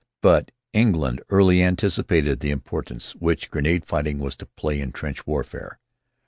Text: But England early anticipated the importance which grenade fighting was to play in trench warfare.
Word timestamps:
But 0.21 0.49
England 0.73 1.21
early 1.29 1.61
anticipated 1.61 2.39
the 2.39 2.49
importance 2.49 3.11
which 3.17 3.51
grenade 3.51 3.85
fighting 3.85 4.17
was 4.17 4.35
to 4.37 4.47
play 4.47 4.81
in 4.81 4.91
trench 4.91 5.27
warfare. 5.27 5.77